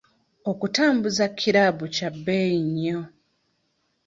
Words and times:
Okutambuza 0.51 1.23
kiraabu 1.39 1.85
kya 1.95 2.09
bbeeyi 2.15 2.59
nnyo. 2.67 2.99